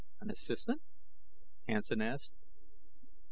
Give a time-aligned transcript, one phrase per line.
[0.19, 0.81] "An assistant?"
[1.67, 2.33] Hansen asked.